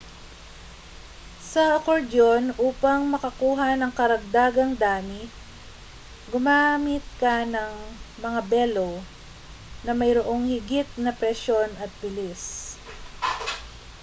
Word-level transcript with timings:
sa 1.51 1.63
akordyon 1.77 2.43
upang 2.69 3.01
makakuha 3.13 3.69
ng 3.77 3.91
karagdagang 3.99 4.73
dami 4.85 5.21
gumamit 6.33 7.03
ka 7.21 7.35
ng 7.53 7.69
mga 8.25 8.41
bellow 8.51 8.93
na 9.85 9.91
mayroong 10.01 10.43
higit 10.53 10.89
na 11.03 11.11
presyon 11.21 11.69
at 11.83 11.91
bilis 12.01 12.43